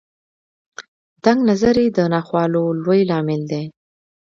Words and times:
تنګ 1.23 1.39
نظري 1.49 1.85
د 1.91 1.99
ناخوالو 2.13 2.63
لوی 2.83 3.01
لامل 3.09 3.41
دی. 3.51 3.63